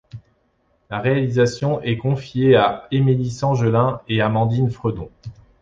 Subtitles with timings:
[0.89, 5.11] La réalisation est confiée à Émilie Sengelin et Amandine Fredon.